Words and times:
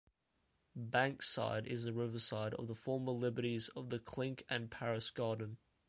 Bankside 0.75 1.67
is 1.67 1.83
the 1.83 1.93
riverside 1.93 2.55
of 2.55 2.65
the 2.67 2.73
former 2.73 3.11
liberties 3.11 3.67
of 3.75 3.91
the 3.91 3.99
Clink 3.99 4.43
and 4.49 4.71
Paris 4.71 5.11
Garden. 5.11 5.57